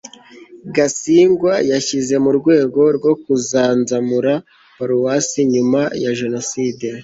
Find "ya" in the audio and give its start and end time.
6.03-6.11